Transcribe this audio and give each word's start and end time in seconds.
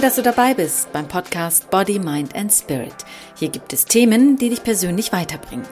Toll, 0.00 0.06
dass 0.08 0.16
du 0.16 0.22
dabei 0.22 0.54
bist 0.54 0.90
beim 0.94 1.06
Podcast 1.06 1.68
Body, 1.68 1.98
Mind 1.98 2.34
and 2.34 2.50
Spirit. 2.50 2.94
Hier 3.36 3.50
gibt 3.50 3.74
es 3.74 3.84
Themen, 3.84 4.38
die 4.38 4.48
dich 4.48 4.64
persönlich 4.64 5.12
weiterbringen. 5.12 5.66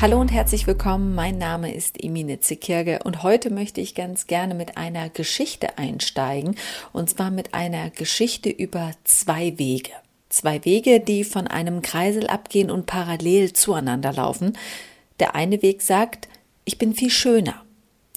Hallo 0.00 0.20
und 0.20 0.32
herzlich 0.32 0.66
willkommen. 0.66 1.14
Mein 1.14 1.38
Name 1.38 1.72
ist 1.72 2.02
Emine 2.02 2.40
Zekirge 2.40 2.98
und 3.04 3.22
heute 3.22 3.50
möchte 3.50 3.80
ich 3.80 3.94
ganz 3.94 4.26
gerne 4.26 4.56
mit 4.56 4.76
einer 4.76 5.08
Geschichte 5.08 5.78
einsteigen 5.78 6.56
und 6.92 7.08
zwar 7.08 7.30
mit 7.30 7.54
einer 7.54 7.90
Geschichte 7.90 8.50
über 8.50 8.90
zwei 9.04 9.56
Wege. 9.56 9.92
Zwei 10.30 10.64
Wege, 10.64 10.98
die 10.98 11.22
von 11.22 11.46
einem 11.46 11.80
Kreisel 11.80 12.26
abgehen 12.26 12.72
und 12.72 12.86
parallel 12.86 13.52
zueinander 13.52 14.12
laufen. 14.12 14.58
Der 15.20 15.36
eine 15.36 15.62
Weg 15.62 15.80
sagt, 15.80 16.26
ich 16.64 16.76
bin 16.76 16.92
viel 16.92 17.10
schöner 17.10 17.62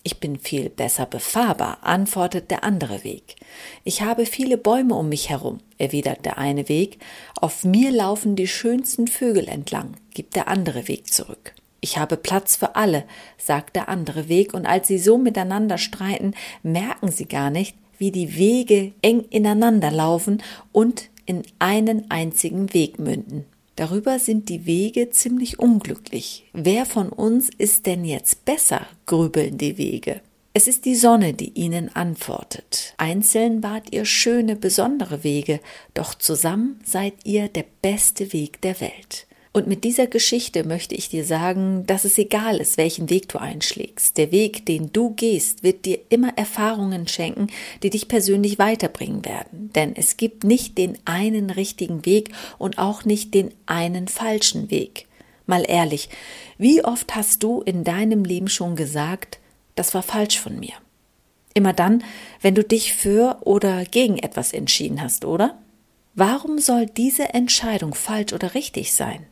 ich 0.04 0.20
bin 0.20 0.40
viel 0.40 0.70
besser 0.70 1.05
befahrbar, 1.05 1.80
antwortet 1.82 2.50
der 2.50 2.64
andere 2.64 3.04
Weg. 3.04 3.36
Ich 3.84 4.02
habe 4.02 4.26
viele 4.26 4.58
Bäume 4.58 4.96
um 4.96 5.10
mich 5.10 5.30
herum, 5.30 5.60
erwidert 5.77 6.26
der 6.26 6.38
eine 6.38 6.68
Weg. 6.70 7.00
Auf 7.40 7.64
mir 7.64 7.91
laufen 7.91 8.36
die 8.36 8.48
schönsten 8.48 9.08
Vögel 9.08 9.48
entlang, 9.48 9.94
gibt 10.14 10.36
der 10.36 10.48
andere 10.48 10.88
Weg 10.88 11.14
zurück. 11.14 11.54
Ich 11.82 11.98
habe 11.98 12.18
Platz 12.18 12.55
für 12.55 12.76
alle, 12.76 13.04
sagt 13.38 13.76
der 13.76 13.90
andere 13.90 14.27
Weg, 14.30 14.54
und 14.54 14.66
als 14.66 14.88
sie 14.88 15.00
so 15.00 15.18
miteinander 15.18 15.77
streiten, 15.77 16.34
merken 16.63 17.12
sie 17.12 17.26
gar 17.26 17.49
nicht, 17.49 17.76
wie 17.98 18.12
die 18.12 18.36
Wege 18.38 18.94
eng 19.02 19.26
ineinander 19.30 19.91
laufen 19.91 20.41
und 20.72 21.10
in 21.26 21.44
einen 21.60 22.10
einzigen 22.10 22.74
Weg 22.74 22.99
münden. 22.99 23.46
Darüber 23.76 24.20
sind 24.20 24.50
die 24.50 24.66
Wege 24.66 25.10
ziemlich 25.10 25.60
unglücklich. 25.60 26.50
Wer 26.54 26.86
von 26.86 27.10
uns 27.10 27.50
ist 27.58 27.86
denn 27.86 28.05
jetzt 28.05 28.46
besser, 28.46 28.86
grübeln 29.05 29.58
die 29.58 29.78
Wege. 29.78 30.22
Es 30.54 30.68
ist 30.68 30.84
die 30.84 30.96
Sonne, 30.96 31.34
die 31.34 31.54
ihnen 31.54 31.96
antwortet. 31.96 32.94
Einzeln 32.98 33.63
wart 33.63 33.94
ihr 33.94 34.04
schöne, 34.04 34.58
besondere 34.58 35.24
Wege, 35.24 35.62
doch 35.94 36.13
zusammen 36.13 36.82
seid 36.84 37.13
ihr 37.24 37.48
der 37.48 37.66
beste 37.82 38.34
Weg 38.34 38.60
der 38.62 38.82
Welt. 38.82 39.28
Und 39.54 39.68
mit 39.68 39.84
dieser 39.84 40.07
Geschichte 40.07 40.66
möchte 40.66 40.96
ich 40.96 41.10
dir 41.10 41.26
sagen, 41.26 41.85
dass 41.85 42.05
es 42.05 42.18
egal 42.18 42.62
ist, 42.62 42.77
welchen 42.77 43.10
Weg 43.10 43.27
du 43.27 43.38
einschlägst. 43.38 44.18
Der 44.18 44.32
Weg, 44.32 44.66
den 44.66 44.94
du 44.94 45.10
gehst, 45.10 45.62
wird 45.62 45.84
dir 45.84 45.99
immer 46.07 46.38
Erfahrungen 46.38 47.05
schenken, 47.05 47.48
die 47.84 47.90
dich 47.90 48.07
persönlich 48.07 48.60
weiterbringen 48.60 49.26
werden. 49.26 49.70
Denn 49.76 49.94
es 49.94 50.16
gibt 50.16 50.46
nicht 50.46 50.77
den 50.77 50.98
einen 51.04 51.49
richtigen 51.49 52.05
Weg 52.05 52.32
und 52.60 52.77
auch 52.77 53.04
nicht 53.04 53.34
den 53.34 53.54
einen 53.66 54.07
falschen 54.07 54.72
Weg. 54.72 55.07
Mal 55.48 55.66
ehrlich, 55.68 56.07
wie 56.57 56.85
oft 56.85 57.13
hast 57.13 57.44
du 57.44 57.62
in 57.62 57.84
deinem 57.84 58.24
Leben 58.24 58.48
schon 58.48 58.77
gesagt, 58.77 59.40
das 59.76 59.94
war 59.94 60.04
falsch 60.04 60.40
von 60.40 60.62
mir? 60.62 60.74
Immer 61.54 61.74
dann, 61.74 62.05
wenn 62.40 62.55
du 62.55 62.63
dich 62.63 62.94
für 62.94 63.40
oder 63.41 63.84
gegen 63.84 64.18
etwas 64.18 64.53
entschieden 64.53 65.02
hast, 65.02 65.25
oder? 65.25 65.57
Warum 66.13 66.59
soll 66.59 66.85
diese 66.85 67.34
Entscheidung 67.34 67.94
falsch 67.94 68.31
oder 68.31 68.53
richtig 68.53 68.94
sein? 68.94 69.25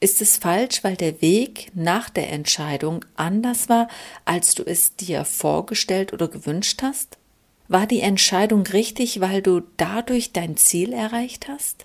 Ist 0.00 0.22
es 0.22 0.36
falsch, 0.36 0.84
weil 0.84 0.94
der 0.94 1.20
Weg 1.20 1.72
nach 1.74 2.08
der 2.08 2.30
Entscheidung 2.30 3.04
anders 3.16 3.68
war, 3.68 3.88
als 4.24 4.54
du 4.54 4.62
es 4.62 4.94
dir 4.94 5.24
vorgestellt 5.24 6.12
oder 6.12 6.28
gewünscht 6.28 6.82
hast? 6.82 7.18
War 7.66 7.86
die 7.86 8.00
Entscheidung 8.00 8.62
richtig, 8.62 9.20
weil 9.20 9.42
du 9.42 9.62
dadurch 9.76 10.32
dein 10.32 10.56
Ziel 10.56 10.92
erreicht 10.92 11.48
hast? 11.48 11.84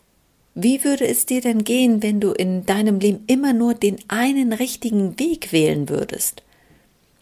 Wie 0.53 0.83
würde 0.83 1.07
es 1.07 1.25
dir 1.25 1.41
denn 1.41 1.63
gehen, 1.63 2.03
wenn 2.03 2.19
du 2.19 2.31
in 2.31 2.67
deinem 2.67 2.99
Leben 2.99 3.23
immer 3.25 3.53
nur 3.53 3.73
den 3.73 3.97
einen 4.07 4.53
richtigen 4.53 5.17
Weg 5.17 5.51
wählen 5.51 5.89
würdest? 5.89 6.43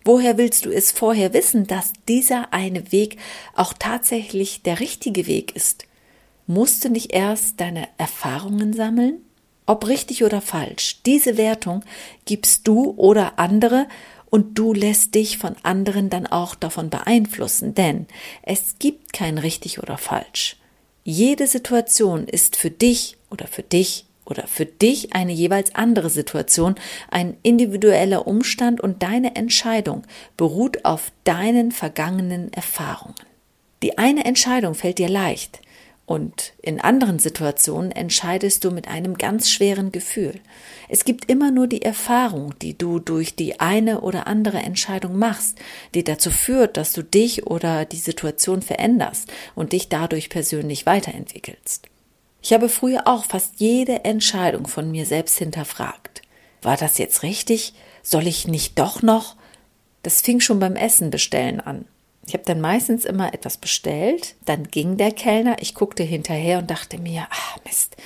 Woher 0.04 0.38
willst 0.38 0.66
du 0.66 0.72
es 0.72 0.92
vorher 0.92 1.34
wissen, 1.34 1.68
dass 1.68 1.94
dieser 2.10 2.52
eine 2.52 2.92
Weg 2.92 3.18
auch 3.56 3.72
tatsächlich 3.72 4.64
der 4.64 4.82
richtige 4.82 5.26
Weg 5.26 5.56
ist? 5.56 5.86
Musst 6.48 6.84
du 6.84 6.90
nicht 6.90 7.14
erst 7.14 7.62
deine 7.62 7.88
Erfahrungen 7.98 8.74
sammeln? 8.74 9.22
Ob 9.66 9.88
richtig 9.88 10.24
oder 10.24 10.42
falsch. 10.42 11.02
Diese 11.06 11.38
Wertung 11.38 11.84
gibst 12.26 12.68
du 12.68 12.94
oder 12.98 13.40
andere 13.40 13.88
und 14.30 14.58
du 14.58 14.74
lässt 14.74 15.14
dich 15.16 15.38
von 15.38 15.56
anderen 15.64 16.10
dann 16.10 16.26
auch 16.26 16.56
davon 16.56 16.90
beeinflussen, 16.90 17.76
denn 17.76 18.08
es 18.44 18.76
gibt 18.80 19.14
kein 19.14 19.38
richtig 19.38 19.84
oder 19.84 19.98
falsch. 19.98 20.58
Jede 21.04 21.48
Situation 21.48 22.26
ist 22.28 22.56
für 22.56 22.72
dich 22.72 23.18
oder 23.30 23.48
für 23.48 23.64
dich 23.64 24.06
oder 24.26 24.48
für 24.48 24.66
dich 24.66 25.14
eine 25.14 25.34
jeweils 25.34 25.76
andere 25.76 26.10
Situation, 26.10 26.76
ein 27.10 27.38
individueller 27.44 28.28
Umstand 28.28 28.80
und 28.80 29.04
deine 29.04 29.36
Entscheidung 29.36 30.04
beruht 30.38 30.86
auf 30.86 31.12
deinen 31.24 31.72
vergangenen 31.72 32.54
Erfahrungen. 32.54 33.16
Die 33.84 33.98
eine 33.98 34.26
Entscheidung 34.26 34.76
fällt 34.76 35.00
dir 35.00 35.10
leicht, 35.10 35.60
und 36.06 36.54
in 36.62 36.82
anderen 36.82 37.20
Situationen 37.20 37.92
entscheidest 37.92 38.66
du 38.66 38.72
mit 38.72 38.88
einem 38.88 39.18
ganz 39.18 39.50
schweren 39.50 39.92
Gefühl. 39.92 40.42
Es 40.90 41.06
gibt 41.06 41.30
immer 41.30 41.52
nur 41.52 41.68
die 41.68 41.84
Erfahrung, 41.84 42.54
die 42.60 42.78
du 42.78 43.00
durch 43.00 43.36
die 43.36 43.60
eine 43.60 44.02
oder 44.02 44.28
andere 44.28 44.58
Entscheidung 44.58 45.18
machst, 45.18 45.58
die 45.94 46.04
dazu 46.04 46.30
führt, 46.30 46.76
dass 46.76 46.92
du 46.92 47.04
dich 47.04 47.48
oder 47.48 47.86
die 47.86 47.98
Situation 47.98 48.62
veränderst 48.62 49.32
und 49.56 49.72
dich 49.72 49.88
dadurch 49.88 50.30
persönlich 50.30 50.86
weiterentwickelst. 50.86 51.88
Ich 52.42 52.54
habe 52.54 52.70
früher 52.70 53.08
auch 53.08 53.24
fast 53.24 53.60
jede 53.60 54.04
Entscheidung 54.04 54.68
von 54.68 54.92
mir 54.92 55.06
selbst 55.06 55.38
hinterfragt. 55.38 56.24
War 56.62 56.76
das 56.76 56.98
jetzt 56.98 57.24
richtig? 57.24 57.74
Soll 58.04 58.28
ich 58.28 58.48
nicht 58.48 58.78
doch 58.80 59.02
noch? 59.02 59.36
Das 60.04 60.22
fing 60.22 60.40
schon 60.40 60.60
beim 60.60 60.76
Essen 60.76 61.12
bestellen 61.12 61.60
an. 61.60 61.86
Ich 62.32 62.34
habe 62.34 62.46
dann 62.46 62.62
meistens 62.62 63.04
immer 63.04 63.34
etwas 63.34 63.58
bestellt, 63.58 64.36
dann 64.46 64.70
ging 64.70 64.96
der 64.96 65.12
Kellner, 65.12 65.58
ich 65.60 65.76
guckte 65.76 66.02
hinterher 66.02 66.60
und 66.60 66.72
dachte 66.72 66.98
mir, 66.98 67.28
ah 67.30 67.60
Mist, 67.66 67.98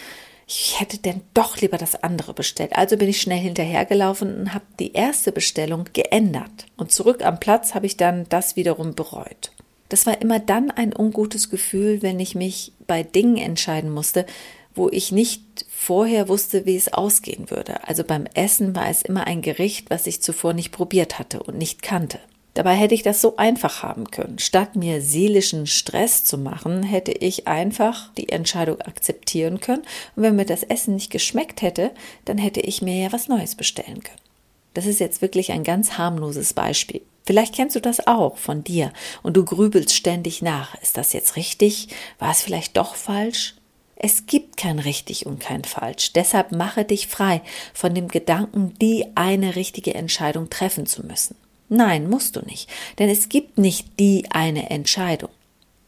ich 0.48 0.80
hätte 0.80 0.98
denn 0.98 1.22
doch 1.36 1.58
lieber 1.62 1.78
das 1.78 1.94
andere 2.02 2.34
bestellt. 2.34 2.76
Also 2.76 2.98
bin 2.98 3.08
ich 3.08 3.22
schnell 3.22 3.38
hinterhergelaufen 3.38 4.36
und 4.36 4.54
habe 4.56 4.66
die 4.80 4.94
erste 4.94 5.32
Bestellung 5.32 5.86
geändert. 5.94 6.66
Und 6.76 6.92
zurück 6.92 7.24
am 7.24 7.40
Platz 7.40 7.76
habe 7.76 7.86
ich 7.86 7.98
dann 7.98 8.26
das 8.30 8.56
wiederum 8.56 8.96
bereut. 8.96 9.52
Das 9.90 10.08
war 10.08 10.20
immer 10.20 10.40
dann 10.40 10.72
ein 10.72 10.92
ungutes 10.98 11.52
Gefühl, 11.52 12.02
wenn 12.02 12.20
ich 12.20 12.34
mich 12.34 12.74
bei 12.88 13.04
Dingen 13.04 13.38
entscheiden 13.38 13.92
musste, 13.92 14.26
wo 14.74 14.90
ich 14.90 15.12
nicht 15.12 15.68
vorher 15.70 16.28
wusste, 16.30 16.66
wie 16.66 16.76
es 16.76 16.92
ausgehen 16.92 17.52
würde. 17.52 17.88
Also 17.88 18.04
beim 18.04 18.26
Essen 18.34 18.76
war 18.76 18.90
es 18.90 19.04
immer 19.04 19.28
ein 19.28 19.44
Gericht, 19.44 19.92
was 19.92 20.08
ich 20.08 20.24
zuvor 20.24 20.54
nicht 20.54 20.72
probiert 20.72 21.20
hatte 21.20 21.44
und 21.44 21.60
nicht 21.60 21.84
kannte. 21.84 22.20
Dabei 22.56 22.74
hätte 22.74 22.96
ich 22.96 23.04
das 23.04 23.22
so 23.22 23.36
einfach 23.36 23.84
haben 23.84 24.10
können. 24.10 24.40
Statt 24.40 24.78
mir 24.78 25.02
seelischen 25.02 25.68
Stress 25.68 26.24
zu 26.24 26.38
machen, 26.38 26.84
hätte 26.84 27.12
ich 27.12 27.48
einfach 27.48 28.14
die 28.14 28.30
Entscheidung 28.30 28.82
akzeptieren 28.82 29.60
können. 29.60 29.84
Und 30.16 30.24
wenn 30.24 30.38
mir 30.38 30.46
das 30.46 30.64
Essen 30.64 30.96
nicht 30.96 31.12
geschmeckt 31.12 31.62
hätte, 31.62 31.92
dann 32.24 32.38
hätte 32.38 32.62
ich 32.62 32.82
mir 32.82 32.96
ja 32.96 33.12
was 33.12 33.28
Neues 33.28 33.56
bestellen 33.56 34.02
können. 34.02 34.22
Das 34.74 34.86
ist 34.86 35.02
jetzt 35.02 35.22
wirklich 35.22 35.52
ein 35.52 35.66
ganz 35.66 35.98
harmloses 35.98 36.54
Beispiel. 36.54 37.02
Vielleicht 37.26 37.56
kennst 37.56 37.76
du 37.76 37.82
das 37.82 38.08
auch 38.08 38.38
von 38.38 38.64
dir 38.64 38.94
und 39.22 39.36
du 39.36 39.44
grübelst 39.44 39.94
ständig 39.94 40.42
nach. 40.42 40.82
Ist 40.82 40.96
das 40.96 41.12
jetzt 41.12 41.36
richtig? 41.36 41.90
War 42.20 42.32
es 42.32 42.42
vielleicht 42.42 42.78
doch 42.78 42.96
falsch? 42.96 43.56
Es 43.98 44.28
gibt 44.28 44.56
kein 44.56 44.80
richtig 44.80 45.26
und 45.26 45.40
kein 45.40 45.66
falsch. 45.66 46.14
Deshalb 46.14 46.54
mache 46.54 46.86
dich 46.86 47.08
frei 47.08 47.42
von 47.74 47.94
dem 47.94 48.08
Gedanken, 48.08 48.76
die 48.80 49.08
eine 49.16 49.58
richtige 49.58 49.94
Entscheidung 49.94 50.50
treffen 50.50 50.86
zu 50.86 51.06
müssen. 51.06 51.36
Nein, 51.70 52.10
musst 52.10 52.36
du 52.36 52.42
nicht, 52.42 52.70
denn 53.00 53.10
es 53.10 53.30
gibt 53.30 53.58
nicht 53.58 54.00
die 54.00 54.26
eine 54.30 54.70
Entscheidung. 54.70 55.30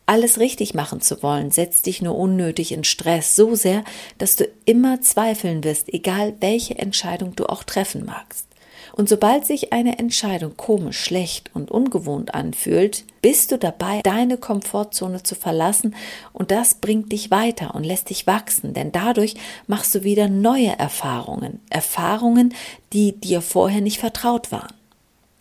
Alles 0.05 0.39
richtig 0.39 0.73
machen 0.73 1.01
zu 1.01 1.21
wollen, 1.21 1.51
setzt 1.51 1.85
dich 1.85 2.01
nur 2.01 2.15
unnötig 2.17 2.71
in 2.71 2.83
Stress 2.85 3.35
so 3.35 3.55
sehr, 3.55 3.83
dass 4.17 4.37
du 4.37 4.47
immer 4.65 5.01
zweifeln 5.01 5.63
wirst, 5.65 5.93
egal 5.93 6.33
welche 6.39 6.79
Entscheidung 6.79 7.35
du 7.35 7.45
auch 7.45 7.63
treffen 7.63 8.05
magst. 8.05 8.47
Und 8.93 9.09
sobald 9.09 9.45
sich 9.45 9.73
eine 9.73 9.99
Entscheidung 9.99 10.57
komisch, 10.57 10.99
schlecht 10.99 11.51
und 11.53 11.69
ungewohnt 11.69 12.33
anfühlt, 12.33 13.03
bist 13.21 13.51
du 13.51 13.57
dabei, 13.57 14.01
deine 14.01 14.37
Komfortzone 14.37 15.23
zu 15.23 15.35
verlassen 15.35 15.93
und 16.33 16.51
das 16.51 16.75
bringt 16.75 17.11
dich 17.11 17.29
weiter 17.29 17.75
und 17.75 17.83
lässt 17.83 18.09
dich 18.09 18.25
wachsen, 18.25 18.73
denn 18.73 18.91
dadurch 18.91 19.35
machst 19.67 19.93
du 19.93 20.03
wieder 20.03 20.29
neue 20.29 20.79
Erfahrungen, 20.79 21.59
Erfahrungen, 21.69 22.55
die 22.93 23.11
dir 23.19 23.41
vorher 23.41 23.81
nicht 23.81 23.99
vertraut 23.99 24.51
waren. 24.51 24.76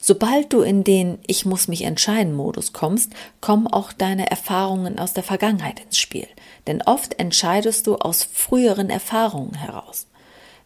Sobald 0.08 0.52
du 0.52 0.60
in 0.62 0.84
den 0.84 1.18
Ich 1.26 1.46
muss 1.46 1.66
mich 1.66 1.82
entscheiden 1.82 2.32
Modus 2.32 2.72
kommst, 2.72 3.10
kommen 3.40 3.66
auch 3.66 3.92
deine 3.92 4.30
Erfahrungen 4.30 5.00
aus 5.00 5.14
der 5.14 5.24
Vergangenheit 5.24 5.80
ins 5.80 5.98
Spiel. 5.98 6.28
Denn 6.68 6.80
oft 6.80 7.18
entscheidest 7.18 7.88
du 7.88 7.96
aus 7.96 8.22
früheren 8.22 8.88
Erfahrungen 8.88 9.54
heraus. 9.54 10.06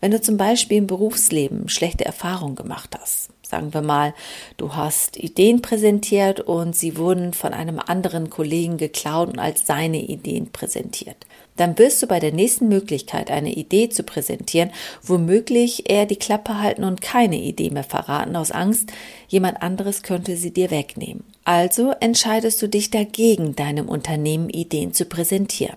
Wenn 0.03 0.11
du 0.11 0.21
zum 0.21 0.37
Beispiel 0.37 0.77
im 0.77 0.87
Berufsleben 0.87 1.71
schlechte 1.71 2.05
Erfahrungen 2.05 2.55
gemacht 2.55 2.95
hast, 3.01 3.31
sagen 3.43 3.73
wir 3.73 3.81
mal, 3.81 4.13
du 4.59 4.75
hast 4.75 5.17
Ideen 5.17 5.63
präsentiert 5.63 6.41
und 6.41 6.77
sie 6.77 6.99
wurden 6.99 7.33
von 7.33 7.55
einem 7.55 7.79
anderen 7.79 8.29
Kollegen 8.29 8.77
geklaut 8.77 9.31
und 9.31 9.39
als 9.39 9.67
seine 9.67 10.03
Ideen 10.03 10.53
präsentiert, 10.53 11.17
dann 11.61 11.79
wirst 11.79 12.03
du 12.03 12.07
bei 12.07 12.21
der 12.21 12.33
nächsten 12.33 12.69
Möglichkeit, 12.69 13.31
eine 13.31 13.53
Idee 13.53 13.91
zu 13.91 14.03
präsentieren, 14.03 14.71
womöglich 15.03 15.91
eher 15.91 16.07
die 16.07 16.17
Klappe 16.17 16.59
halten 16.59 16.85
und 16.85 17.03
keine 17.03 17.37
Idee 17.37 17.69
mehr 17.69 17.85
verraten 17.85 18.35
aus 18.35 18.51
Angst, 18.51 18.91
jemand 19.29 19.61
anderes 19.63 20.03
könnte 20.03 20.37
sie 20.37 20.53
dir 20.53 20.71
wegnehmen. 20.71 21.23
Also 21.45 21.93
entscheidest 22.01 22.63
du 22.63 22.69
dich 22.69 22.91
dagegen, 22.91 23.57
deinem 23.57 23.91
Unternehmen 23.91 24.49
Ideen 24.49 24.95
zu 24.95 25.05
präsentieren. 25.05 25.77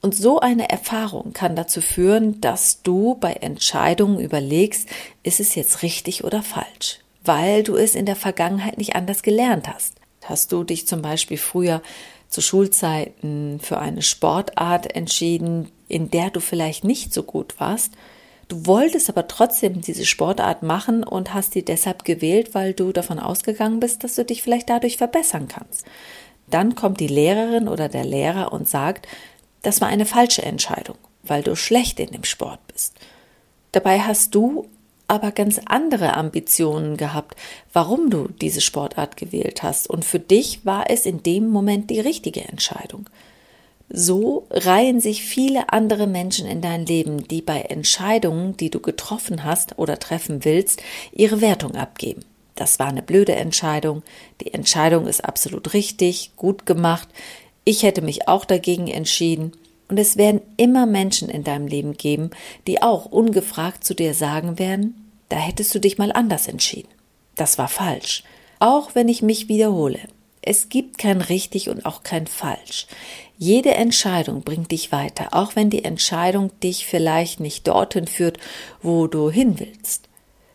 Und 0.00 0.16
so 0.16 0.40
eine 0.40 0.68
Erfahrung 0.68 1.32
kann 1.32 1.54
dazu 1.54 1.80
führen, 1.80 2.40
dass 2.40 2.82
du 2.82 3.16
bei 3.20 3.34
Entscheidungen 3.34 4.18
überlegst, 4.18 4.88
ist 5.22 5.38
es 5.38 5.54
jetzt 5.54 5.82
richtig 5.82 6.24
oder 6.24 6.42
falsch, 6.42 6.98
weil 7.24 7.62
du 7.62 7.76
es 7.76 7.94
in 7.94 8.06
der 8.06 8.16
Vergangenheit 8.16 8.78
nicht 8.78 8.96
anders 8.96 9.22
gelernt 9.22 9.68
hast. 9.68 9.94
Hast 10.24 10.50
du 10.50 10.64
dich 10.64 10.86
zum 10.88 11.02
Beispiel 11.02 11.38
früher 11.38 11.82
zu 12.28 12.40
Schulzeiten 12.40 13.58
für 13.60 13.78
eine 13.78 14.02
Sportart 14.02 14.94
entschieden, 14.94 15.70
in 15.88 16.10
der 16.10 16.30
du 16.30 16.40
vielleicht 16.40 16.84
nicht 16.84 17.12
so 17.12 17.22
gut 17.22 17.58
warst. 17.58 17.92
Du 18.48 18.66
wolltest 18.66 19.08
aber 19.08 19.28
trotzdem 19.28 19.80
diese 19.80 20.06
Sportart 20.06 20.62
machen 20.62 21.04
und 21.04 21.34
hast 21.34 21.54
die 21.54 21.64
deshalb 21.64 22.04
gewählt, 22.04 22.54
weil 22.54 22.72
du 22.72 22.92
davon 22.92 23.18
ausgegangen 23.18 23.80
bist, 23.80 24.04
dass 24.04 24.14
du 24.14 24.24
dich 24.24 24.42
vielleicht 24.42 24.70
dadurch 24.70 24.96
verbessern 24.96 25.48
kannst. 25.48 25.84
Dann 26.50 26.74
kommt 26.74 27.00
die 27.00 27.08
Lehrerin 27.08 27.68
oder 27.68 27.88
der 27.88 28.04
Lehrer 28.04 28.52
und 28.52 28.68
sagt, 28.68 29.06
das 29.62 29.80
war 29.80 29.88
eine 29.88 30.06
falsche 30.06 30.42
Entscheidung, 30.42 30.96
weil 31.22 31.42
du 31.42 31.56
schlecht 31.56 32.00
in 32.00 32.10
dem 32.10 32.24
Sport 32.24 32.60
bist. 32.68 32.94
Dabei 33.72 34.00
hast 34.00 34.34
du 34.34 34.66
aber 35.08 35.32
ganz 35.32 35.60
andere 35.64 36.14
Ambitionen 36.14 36.96
gehabt, 36.96 37.36
warum 37.72 38.10
du 38.10 38.28
diese 38.40 38.60
Sportart 38.60 39.16
gewählt 39.16 39.62
hast. 39.62 39.88
Und 39.90 40.04
für 40.04 40.20
dich 40.20 40.64
war 40.64 40.90
es 40.90 41.06
in 41.06 41.22
dem 41.22 41.48
Moment 41.48 41.90
die 41.90 42.00
richtige 42.00 42.44
Entscheidung. 42.46 43.08
So 43.90 44.46
reihen 44.50 45.00
sich 45.00 45.24
viele 45.24 45.72
andere 45.72 46.06
Menschen 46.06 46.46
in 46.46 46.60
dein 46.60 46.84
Leben, 46.84 47.26
die 47.26 47.40
bei 47.40 47.62
Entscheidungen, 47.62 48.56
die 48.56 48.68
du 48.68 48.80
getroffen 48.80 49.44
hast 49.44 49.78
oder 49.78 49.98
treffen 49.98 50.44
willst, 50.44 50.82
ihre 51.12 51.40
Wertung 51.40 51.74
abgeben. 51.74 52.22
Das 52.54 52.78
war 52.78 52.88
eine 52.88 53.02
blöde 53.02 53.34
Entscheidung, 53.34 54.02
die 54.42 54.52
Entscheidung 54.52 55.06
ist 55.06 55.24
absolut 55.24 55.72
richtig, 55.72 56.32
gut 56.36 56.66
gemacht, 56.66 57.08
ich 57.64 57.82
hätte 57.82 58.02
mich 58.02 58.28
auch 58.28 58.44
dagegen 58.44 58.88
entschieden, 58.88 59.52
und 59.88 59.98
es 59.98 60.16
werden 60.16 60.40
immer 60.56 60.86
Menschen 60.86 61.28
in 61.28 61.44
deinem 61.44 61.66
Leben 61.66 61.96
geben, 61.96 62.30
die 62.66 62.82
auch 62.82 63.06
ungefragt 63.06 63.84
zu 63.84 63.94
dir 63.94 64.14
sagen 64.14 64.58
werden, 64.58 65.10
da 65.28 65.36
hättest 65.36 65.74
du 65.74 65.78
dich 65.78 65.98
mal 65.98 66.12
anders 66.12 66.48
entschieden. 66.48 66.88
Das 67.36 67.58
war 67.58 67.68
falsch. 67.68 68.24
Auch 68.58 68.94
wenn 68.94 69.08
ich 69.08 69.22
mich 69.22 69.48
wiederhole. 69.48 70.00
Es 70.42 70.68
gibt 70.68 70.98
kein 70.98 71.20
richtig 71.20 71.68
und 71.68 71.84
auch 71.84 72.02
kein 72.02 72.26
falsch. 72.26 72.86
Jede 73.36 73.74
Entscheidung 73.74 74.42
bringt 74.42 74.72
dich 74.72 74.90
weiter, 74.92 75.28
auch 75.32 75.54
wenn 75.54 75.70
die 75.70 75.84
Entscheidung 75.84 76.50
dich 76.60 76.86
vielleicht 76.86 77.38
nicht 77.38 77.68
dorthin 77.68 78.06
führt, 78.06 78.38
wo 78.82 79.06
du 79.06 79.30
hin 79.30 79.60
willst. 79.60 80.08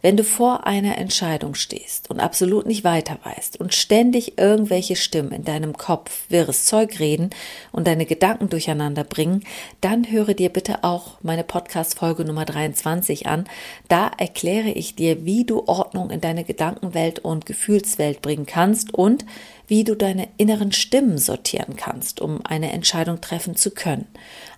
Wenn 0.03 0.17
du 0.17 0.25
vor 0.25 0.67
einer 0.67 0.97
Entscheidung 0.97 1.55
stehst 1.55 2.09
und 2.09 2.19
absolut 2.19 2.65
nicht 2.65 2.83
weiter 2.83 3.19
weißt 3.23 3.57
und 3.61 3.73
ständig 3.73 4.37
irgendwelche 4.37 4.97
Stimmen 4.97 5.31
in 5.31 5.45
deinem 5.45 5.77
Kopf 5.77 6.25
wirres 6.27 6.65
Zeug 6.65 6.99
reden 6.99 7.29
und 7.71 7.87
deine 7.87 8.05
Gedanken 8.05 8.49
durcheinander 8.49 9.05
bringen, 9.05 9.45
dann 9.79 10.11
höre 10.11 10.33
dir 10.33 10.49
bitte 10.49 10.83
auch 10.83 11.19
meine 11.21 11.45
Podcast 11.45 11.97
Folge 11.97 12.25
Nummer 12.25 12.43
23 12.43 13.27
an. 13.27 13.45
Da 13.87 14.11
erkläre 14.17 14.71
ich 14.71 14.95
dir, 14.95 15.23
wie 15.23 15.45
du 15.45 15.63
Ordnung 15.67 16.09
in 16.09 16.19
deine 16.19 16.43
Gedankenwelt 16.43 17.19
und 17.19 17.45
Gefühlswelt 17.45 18.21
bringen 18.21 18.45
kannst 18.45 18.93
und 18.93 19.25
wie 19.67 19.85
du 19.85 19.95
deine 19.95 20.27
inneren 20.35 20.73
Stimmen 20.73 21.17
sortieren 21.17 21.77
kannst, 21.77 22.19
um 22.19 22.45
eine 22.45 22.73
Entscheidung 22.73 23.21
treffen 23.21 23.55
zu 23.55 23.71
können. 23.71 24.07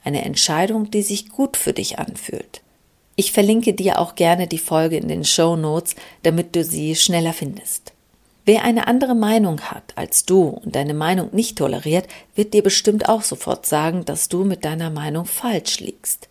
Eine 0.04 0.26
Entscheidung, 0.26 0.90
die 0.90 1.04
sich 1.04 1.30
gut 1.30 1.56
für 1.56 1.74
dich 1.74 2.00
anfühlt. 2.00 2.65
Ich 3.16 3.32
verlinke 3.32 3.74
dir 3.74 4.00
auch 4.00 4.16
gerne 4.16 4.48
die 4.48 4.58
Folge 4.58 4.98
in 4.98 5.08
den 5.08 5.24
Show 5.24 5.56
Notes, 5.56 5.96
damit 6.24 6.56
du 6.56 6.64
sie 6.64 6.96
schneller 6.96 7.34
findest. 7.34 7.94
Wer 8.44 8.64
eine 8.64 8.88
andere 8.88 9.16
Meinung 9.16 9.62
hat 9.62 9.94
als 9.96 10.26
du 10.26 10.50
und 10.50 10.76
deine 10.76 10.94
Meinung 10.94 11.30
nicht 11.32 11.58
toleriert, 11.58 12.08
wird 12.36 12.54
dir 12.54 12.62
bestimmt 12.62 13.10
auch 13.10 13.24
sofort 13.24 13.66
sagen, 13.66 14.06
dass 14.06 14.30
du 14.30 14.44
mit 14.44 14.66
deiner 14.66 14.90
Meinung 14.90 15.26
falsch 15.26 15.80
liegst. 15.80 16.28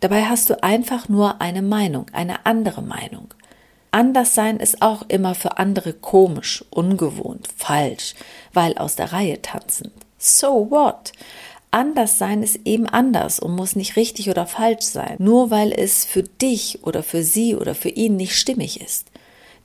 Dabei 0.00 0.24
hast 0.24 0.50
du 0.50 0.60
einfach 0.62 1.08
nur 1.08 1.40
eine 1.40 1.62
Meinung, 1.62 2.06
eine 2.12 2.46
andere 2.46 2.82
Meinung. 2.82 3.28
Anderssein 3.92 4.56
ist 4.56 4.82
auch 4.82 5.02
immer 5.08 5.34
für 5.34 5.58
andere 5.58 5.92
komisch, 5.92 6.64
ungewohnt, 6.70 7.46
falsch, 7.56 8.14
weil 8.52 8.76
aus 8.78 8.96
der 8.96 9.12
Reihe 9.12 9.40
tanzend. 9.42 9.92
So 10.18 10.68
what? 10.70 11.12
Anders 11.72 12.18
sein 12.18 12.42
ist 12.42 12.60
eben 12.64 12.86
anders 12.86 13.40
und 13.40 13.56
muss 13.56 13.74
nicht 13.74 13.96
richtig 13.96 14.30
oder 14.30 14.46
falsch 14.46 14.84
sein, 14.84 15.16
nur 15.18 15.50
weil 15.50 15.72
es 15.72 16.04
für 16.04 16.22
dich 16.22 16.80
oder 16.84 17.02
für 17.02 17.24
sie 17.24 17.56
oder 17.56 17.74
für 17.74 17.88
ihn 17.88 18.16
nicht 18.16 18.36
stimmig 18.36 18.80
ist. 18.80 19.08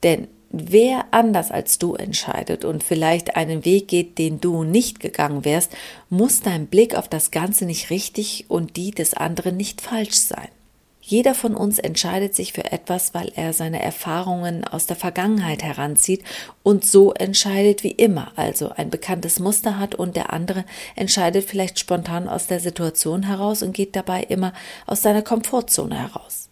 Denn 0.03 0.27
wer 0.49 1.05
anders 1.11 1.51
als 1.51 1.77
du 1.77 1.95
entscheidet 1.95 2.65
und 2.65 2.83
vielleicht 2.83 3.35
einen 3.35 3.65
Weg 3.65 3.89
geht, 3.89 4.17
den 4.17 4.39
du 4.39 4.63
nicht 4.63 4.99
gegangen 4.99 5.45
wärst, 5.45 5.71
muss 6.09 6.41
dein 6.41 6.67
Blick 6.67 6.95
auf 6.95 7.07
das 7.07 7.31
Ganze 7.31 7.65
nicht 7.65 7.89
richtig 7.89 8.45
und 8.47 8.77
die 8.77 8.91
des 8.91 9.13
anderen 9.13 9.57
nicht 9.57 9.81
falsch 9.81 10.15
sein. 10.15 10.49
Jeder 11.09 11.33
von 11.33 11.55
uns 11.55 11.79
entscheidet 11.79 12.35
sich 12.35 12.51
für 12.51 12.69
etwas, 12.69 13.13
weil 13.13 13.31
er 13.33 13.53
seine 13.53 13.81
Erfahrungen 13.81 14.65
aus 14.65 14.87
der 14.87 14.97
Vergangenheit 14.97 15.63
heranzieht 15.63 16.21
und 16.63 16.83
so 16.83 17.13
entscheidet 17.13 17.81
wie 17.83 17.91
immer, 17.91 18.33
also 18.35 18.71
ein 18.75 18.89
bekanntes 18.89 19.39
Muster 19.39 19.79
hat 19.79 19.95
und 19.95 20.17
der 20.17 20.33
andere 20.33 20.65
entscheidet 20.97 21.45
vielleicht 21.45 21.79
spontan 21.79 22.27
aus 22.27 22.47
der 22.47 22.59
Situation 22.59 23.23
heraus 23.23 23.63
und 23.63 23.71
geht 23.71 23.95
dabei 23.95 24.21
immer 24.23 24.51
aus 24.85 25.01
seiner 25.01 25.21
Komfortzone 25.21 25.97
heraus 25.97 26.46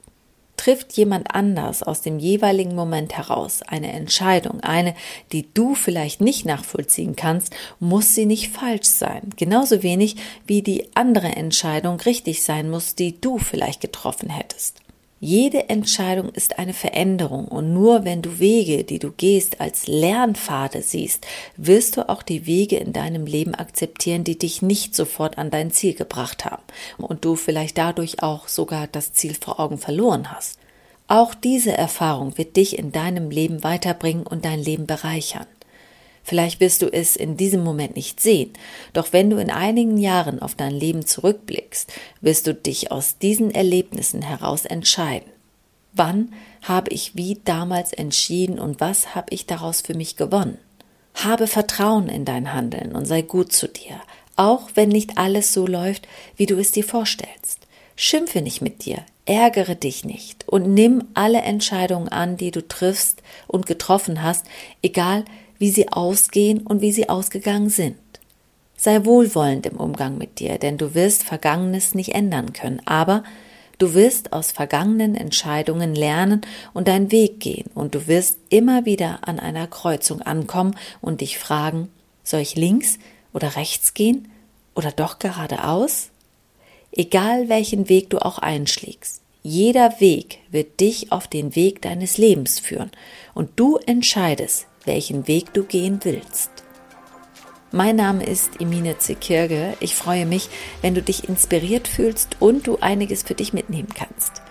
trifft 0.65 0.93
jemand 0.93 1.35
anders 1.35 1.83
aus 1.83 2.01
dem 2.01 2.17
jeweiligen 2.17 2.73
Moment 2.73 3.15
heraus 3.15 3.61
eine 3.61 3.93
Entscheidung, 3.93 4.61
eine, 4.61 4.95
die 5.31 5.47
du 5.53 5.75
vielleicht 5.75 6.21
nicht 6.21 6.43
nachvollziehen 6.43 7.15
kannst, 7.15 7.55
muss 7.79 8.15
sie 8.15 8.25
nicht 8.25 8.51
falsch 8.51 8.87
sein. 8.87 9.29
Genauso 9.35 9.83
wenig 9.83 10.15
wie 10.47 10.63
die 10.63 10.89
andere 10.95 11.27
Entscheidung 11.27 11.99
richtig 12.01 12.43
sein 12.43 12.71
muss, 12.71 12.95
die 12.95 13.21
du 13.21 13.37
vielleicht 13.37 13.79
getroffen 13.79 14.29
hättest. 14.29 14.81
Jede 15.21 15.69
Entscheidung 15.69 16.29
ist 16.29 16.59
eine 16.59 16.73
Veränderung 16.73 17.47
und 17.47 17.73
nur 17.73 18.03
wenn 18.03 18.21
du 18.21 18.39
Wege, 18.39 18.83
die 18.83 18.99
du 18.99 19.11
gehst, 19.11 19.61
als 19.61 19.87
Lernpfade 19.87 20.81
siehst, 20.81 21.25
wirst 21.55 21.95
du 21.95 22.09
auch 22.09 22.21
die 22.21 22.45
Wege 22.45 22.75
in 22.75 22.91
deinem 22.91 23.25
Leben 23.25 23.55
akzeptieren, 23.55 24.25
die 24.25 24.37
dich 24.37 24.61
nicht 24.61 24.93
sofort 24.93 25.37
an 25.37 25.51
dein 25.51 25.71
Ziel 25.71 25.93
gebracht 25.93 26.43
haben 26.43 26.63
und 26.97 27.23
du 27.23 27.37
vielleicht 27.37 27.77
dadurch 27.77 28.21
auch 28.23 28.49
sogar 28.49 28.87
das 28.87 29.13
Ziel 29.13 29.35
vor 29.39 29.59
Augen 29.61 29.77
verloren 29.77 30.31
hast. 30.31 30.59
Auch 31.07 31.33
diese 31.33 31.71
Erfahrung 31.71 32.37
wird 32.37 32.57
dich 32.57 32.77
in 32.77 32.91
deinem 32.91 33.29
Leben 33.29 33.63
weiterbringen 33.63 34.27
und 34.27 34.43
dein 34.43 34.59
Leben 34.59 34.85
bereichern. 34.85 35.45
Vielleicht 36.25 36.59
wirst 36.59 36.81
du 36.81 36.87
es 36.91 37.15
in 37.15 37.37
diesem 37.37 37.63
Moment 37.63 37.95
nicht 37.95 38.19
sehen, 38.19 38.51
doch 38.93 39.13
wenn 39.13 39.29
du 39.29 39.37
in 39.37 39.51
einigen 39.51 39.97
Jahren 39.97 40.41
auf 40.41 40.55
dein 40.55 40.73
Leben 40.73 41.05
zurückblickst, 41.05 41.93
wirst 42.19 42.47
du 42.47 42.55
dich 42.55 42.91
aus 42.91 43.19
diesen 43.19 43.51
Erlebnissen 43.51 44.23
heraus 44.23 44.65
entscheiden. 44.65 45.29
Wann 45.93 46.33
habe 46.63 46.89
ich 46.89 47.15
wie 47.15 47.39
damals 47.45 47.93
entschieden 47.93 48.57
und 48.57 48.81
was 48.81 49.13
habe 49.13 49.27
ich 49.29 49.45
daraus 49.45 49.81
für 49.81 49.93
mich 49.93 50.15
gewonnen? 50.15 50.57
Habe 51.13 51.45
Vertrauen 51.45 52.09
in 52.09 52.25
dein 52.25 52.53
Handeln 52.53 52.95
und 52.95 53.05
sei 53.05 53.21
gut 53.21 53.53
zu 53.53 53.67
dir, 53.67 54.01
auch 54.35 54.69
wenn 54.73 54.89
nicht 54.89 55.19
alles 55.19 55.53
so 55.53 55.67
läuft, 55.67 56.07
wie 56.37 56.47
du 56.47 56.57
es 56.57 56.71
dir 56.71 56.83
vorstellst. 56.83 57.67
Schimpfe 57.95 58.41
nicht 58.41 58.63
mit 58.63 58.83
dir, 58.83 59.03
ärgere 59.25 59.75
dich 59.75 60.03
nicht 60.03 60.49
und 60.49 60.73
nimm 60.73 61.03
alle 61.13 61.43
Entscheidungen 61.43 62.09
an, 62.09 62.35
die 62.35 62.49
du 62.49 62.67
triffst 62.67 63.21
und 63.47 63.67
getroffen 63.67 64.23
hast, 64.23 64.45
egal 64.81 65.23
wie 65.57 65.69
sie 65.69 65.91
ausgehen 65.91 66.61
und 66.61 66.81
wie 66.81 66.91
sie 66.91 67.09
ausgegangen 67.09 67.69
sind. 67.69 67.97
Sei 68.77 69.05
wohlwollend 69.05 69.65
im 69.65 69.77
Umgang 69.77 70.17
mit 70.17 70.39
dir, 70.39 70.57
denn 70.57 70.77
du 70.77 70.93
wirst 70.93 71.23
Vergangenes 71.23 71.95
nicht 71.95 72.13
ändern 72.13 72.53
können, 72.53 72.81
aber 72.85 73.23
du 73.77 73.93
wirst 73.93 74.33
aus 74.33 74.51
vergangenen 74.51 75.15
Entscheidungen 75.15 75.95
lernen 75.95 76.41
und 76.73 76.87
deinen 76.87 77.11
Weg 77.11 77.39
gehen, 77.39 77.69
und 77.73 77.95
du 77.95 78.07
wirst 78.07 78.37
immer 78.49 78.85
wieder 78.85 79.27
an 79.27 79.39
einer 79.39 79.67
Kreuzung 79.67 80.21
ankommen 80.21 80.75
und 81.01 81.21
dich 81.21 81.37
fragen, 81.37 81.89
soll 82.23 82.41
ich 82.41 82.55
links 82.55 82.97
oder 83.33 83.55
rechts 83.55 83.93
gehen 83.93 84.27
oder 84.75 84.91
doch 84.91 85.19
geradeaus? 85.19 86.09
Egal 86.91 87.49
welchen 87.49 87.89
Weg 87.89 88.09
du 88.09 88.19
auch 88.19 88.39
einschlägst, 88.39 89.21
jeder 89.41 89.99
Weg 89.99 90.39
wird 90.49 90.79
dich 90.79 91.11
auf 91.11 91.27
den 91.27 91.55
Weg 91.55 91.81
deines 91.81 92.17
Lebens 92.17 92.59
führen, 92.59 92.91
und 93.33 93.51
du 93.57 93.77
entscheidest, 93.77 94.65
welchen 94.85 95.27
Weg 95.27 95.53
du 95.53 95.63
gehen 95.63 95.99
willst. 96.03 96.49
Mein 97.71 97.97
Name 97.97 98.23
ist 98.23 98.61
Emine 98.61 98.97
Zekirge. 98.99 99.73
Ich 99.79 99.95
freue 99.95 100.25
mich, 100.25 100.49
wenn 100.81 100.95
du 100.95 101.01
dich 101.01 101.27
inspiriert 101.27 101.87
fühlst 101.87 102.37
und 102.39 102.67
du 102.67 102.77
einiges 102.79 103.23
für 103.23 103.33
dich 103.33 103.51
mitnehmen 103.51 103.89
kannst. 103.93 104.41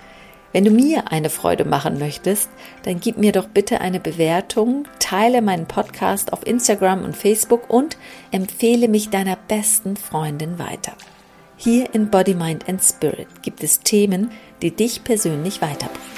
Wenn 0.52 0.64
du 0.64 0.70
mir 0.70 1.10
eine 1.10 1.30
Freude 1.30 1.64
machen 1.64 1.98
möchtest, 1.98 2.48
dann 2.84 3.00
gib 3.00 3.18
mir 3.18 3.32
doch 3.32 3.48
bitte 3.48 3.80
eine 3.80 3.98
Bewertung, 3.98 4.86
teile 5.00 5.42
meinen 5.42 5.66
Podcast 5.66 6.32
auf 6.32 6.46
Instagram 6.46 7.02
und 7.02 7.16
Facebook 7.16 7.70
und 7.70 7.96
empfehle 8.30 8.86
mich 8.86 9.10
deiner 9.10 9.36
besten 9.36 9.96
Freundin 9.96 10.58
weiter. 10.60 10.92
Hier 11.56 11.92
in 11.94 12.10
Body, 12.10 12.34
Mind 12.34 12.68
and 12.68 12.82
Spirit 12.84 13.26
gibt 13.42 13.64
es 13.64 13.80
Themen, 13.80 14.30
die 14.62 14.70
dich 14.70 15.02
persönlich 15.02 15.60
weiterbringen. 15.60 16.13